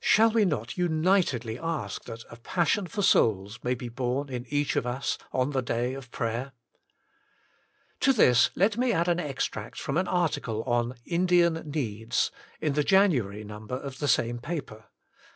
[0.00, 4.74] Shall we not unitedly ask that A Passion for Souls may be borne in each
[4.74, 6.50] of us on the day of prayer?''
[8.00, 12.82] To this let me add an extract from an article on" Indian Needs," in the
[12.82, 14.86] January number of the same paper.